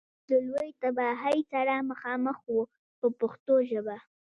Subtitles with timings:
[0.03, 2.57] انسانیت له لویې تباهۍ سره مخامخ و
[2.99, 3.97] په پښتو ژبه.